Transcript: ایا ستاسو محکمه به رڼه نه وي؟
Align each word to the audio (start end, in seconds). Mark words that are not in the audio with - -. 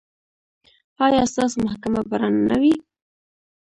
ایا 1.05 1.23
ستاسو 1.31 1.57
محکمه 1.65 2.01
به 2.09 2.15
رڼه 2.21 2.39
نه 2.49 2.57
وي؟ 2.61 2.73